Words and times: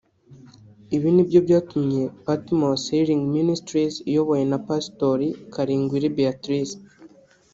Ibi 0.95 1.09
ni 1.15 1.23
byo 1.27 1.39
byatumye 1.45 2.01
Pathmos 2.25 2.81
Healing 2.93 3.23
Ministries 3.37 3.95
iyobowe 4.09 4.43
na 4.51 4.57
Pasitori 4.65 5.27
Kaligwire 5.53 6.07
Beatrice 6.17 6.75